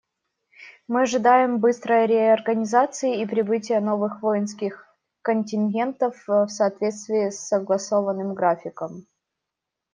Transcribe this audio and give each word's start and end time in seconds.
Мы 0.87 1.03
ожидаем 1.03 1.59
быстрой 1.59 2.07
реорганизации 2.07 3.21
и 3.21 3.25
прибытия 3.27 3.79
новых 3.79 4.23
воинских 4.23 4.87
контингентов 5.21 6.15
в 6.25 6.47
соответствии 6.47 7.29
с 7.29 7.41
согласованным 7.41 8.33
графиком. 8.33 9.05